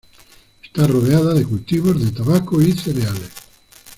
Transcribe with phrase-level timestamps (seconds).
[0.63, 3.29] Está rodeada de cultivos de tabaco y cereales.